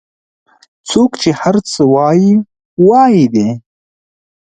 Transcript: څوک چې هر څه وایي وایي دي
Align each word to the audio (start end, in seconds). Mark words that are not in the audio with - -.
څوک 0.89 1.11
چې 1.21 1.29
هر 1.41 1.55
څه 1.71 1.81
وایي 1.93 2.31
وایي 2.87 3.25
دي 3.33 3.47